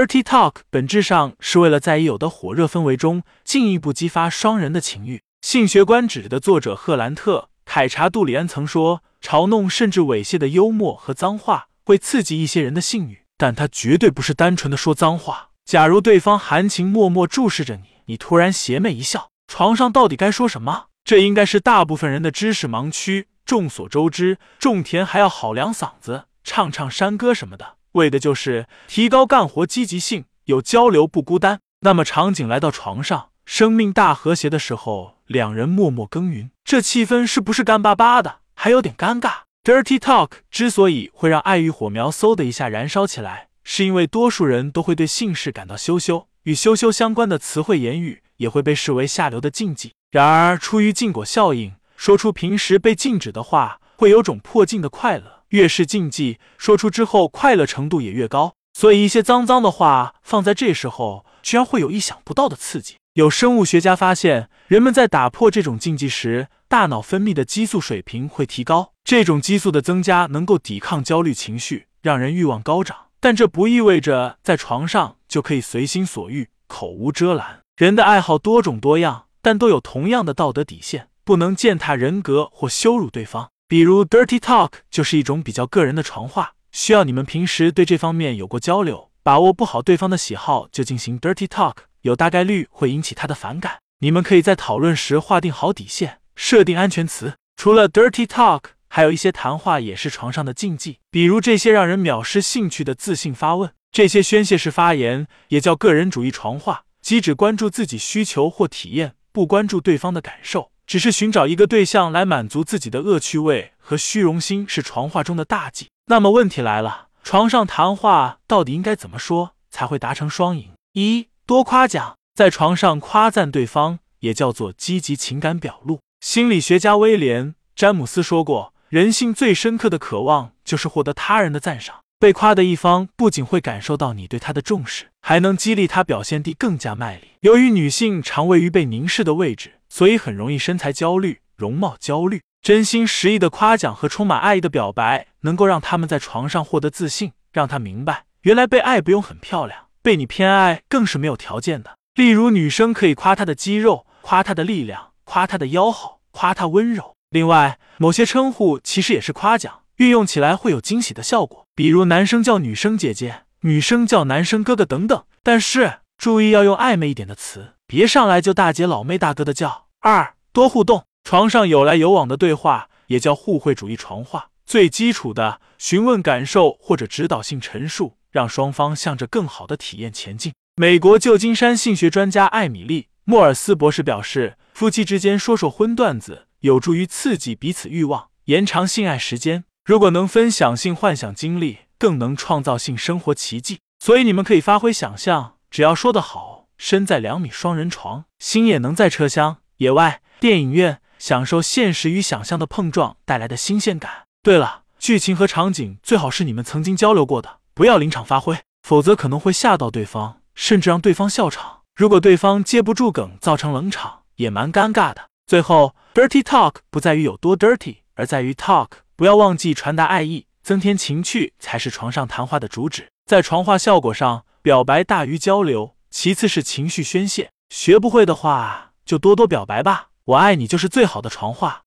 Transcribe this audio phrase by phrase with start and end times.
[0.00, 5.20] Dirty Talk 本质上是为了在已有的火热氛围中进一步激发双人的情欲。
[5.42, 15.50] 性学观止的作者赫兰特·凯查·杜里安曾说：“嘲弄甚至猥亵的幽默和脏话会刺激一些人的性欲，但他绝对不是单纯的说脏话。
[15.66, 20.86] 假如对方含情脉脉注视着你，你突然邪魅一笑，床上到底该说什么？
[21.04, 23.28] 这应该是大部分人的知识盲区。
[23.44, 31.60] 众所周知，种田还要好两嗓子，唱唱山歌什么的，为的就是提高干活积极性，有交流不孤单。
[31.80, 38.40] 那么场景来到床上，生命大和谐的时候。”两人默默耕耘，这气氛是不是干巴巴的？
[38.54, 39.42] 还有点尴尬。
[39.62, 49.92] Dirty talk 之所以会让爱欲火苗嗖的一下燃烧起来，是因为多数人都会对性事感到羞羞，与羞羞相关的词汇言语也会被视为下流的禁忌。
[50.10, 55.39] 然而，出于禁果效应，说出平时被禁止的话，会有种破禁的快乐。
[55.50, 58.54] 越是禁忌，说出之后快乐程度也越高。
[58.72, 62.96] 所以，一些脏脏的话放在这时候，居然会有意想不到的刺激。
[63.14, 68.92] 有生物学家发现，人们在打破这种禁忌时，大脑分泌的激素水平会提高。
[69.04, 72.96] 这种激素的增加能够抵抗焦虑情绪，让人欲望高涨。
[73.18, 77.60] 但这不意味着在床上就可以随心所欲、口无遮拦。
[77.76, 83.49] 人的爱好多种多样，但都有同样的道德底线，不能践踏人格或羞辱对方。
[83.70, 91.74] 比如，dirty talk 就是一种比较个人的床话，需要你们平时对这方面有过交流，把握不好对方的喜好就进行 dirty talk。
[92.00, 93.78] 有大概率会引起他的反感。
[94.00, 97.34] 你们可以在讨论时划定好底线，设定安全词。
[97.54, 103.70] 除了 dirty talk，还有一些谈话也是床上的禁忌，比如这些让人藐视兴趣的自信发问。
[103.92, 115.86] 这些宣泄式发言也叫个人主义床话，即只关注自己需求或体验，不关注对方的感受，只是寻找一个对象来满足自己的恶趣味和虚荣心，是床话中的大忌。
[116.06, 120.70] 那么问题来了，床上谈话到底应该怎么说才会达成双赢？
[120.94, 126.00] 一多夸奖，在床上夸赞对方，也叫做积极情感表露。
[126.18, 132.00] 心理学家威廉·詹姆斯说过，人性最深刻的渴望就是获得他人的赞赏。
[132.18, 137.28] 被夸的一方不仅会感受到你对他的重视，还能激励他表现地更加卖力。
[137.42, 142.40] 由于女性常位于被凝视的位置，所以很容易身材焦虑、容貌焦虑。
[142.62, 149.86] 真心实意的夸奖和充满爱意的表白，能够让他们在床上获得自信，让他明白，原来被爱不用很漂亮。
[150.02, 151.96] 被你偏爱更是没有条件的。
[152.14, 157.14] 例如，女生可以夸她的肌肉，夸她的力量，夸她的腰好，夸她温柔。
[157.30, 161.66] 另外，某些称呼其实也是夸奖，运用起来会有惊喜的效果。
[161.74, 165.24] 比如，男生叫女生姐姐，女生叫男生哥哥等等。
[165.42, 169.86] 但是注意要用暧昧一点的词，别上来就大姐、老妹、大哥的叫。
[170.00, 174.50] 二多互动，床上有来有往的对话也叫互惠主义床话。
[174.64, 178.14] 最基础的询问感受或者指导性陈述。
[178.32, 180.52] 让双方向着更好的体验前进。
[180.76, 189.64] 美国旧金山性学专家艾米丽·莫尔斯博士表示，夫妻之间说说荤段子有助于刺激彼此欲望，延长性爱时间。
[189.84, 193.80] 如果能分享性幻想经历，更能创造性生活奇迹。
[193.98, 204.24] 所以你们可以发挥想象，只要说得好，身在两米双人床，心也能在车厢、野外、电影院享受现实与想象的碰撞带来的新鲜感。
[204.42, 207.58] 对了，剧情和场景最好是你们曾经交流过的。
[207.72, 211.82] 不要临场发挥，否则可能会吓到对方，甚至让对方笑场。
[211.94, 215.28] 如果对方接不住梗，造成冷场，也蛮尴尬的。
[215.46, 218.88] 最后，dirty talk 不在于有多 dirty，而在于 talk。
[219.14, 223.08] 不要忘记传达爱意，增添情趣才是床上谈话的主旨。
[223.26, 227.50] 在床话效果上，表白大于交流，其次是情绪宣泄。
[227.70, 230.10] 学不会的话，就多多表白吧。
[230.26, 231.84] 我爱你就是最好的传话。